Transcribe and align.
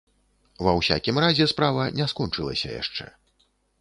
Ва 0.67 0.71
ўсякім 0.77 1.19
разе 1.23 1.47
справа 1.53 1.83
не 1.99 2.05
скончылася 2.15 2.67
яшчэ. 2.81 3.05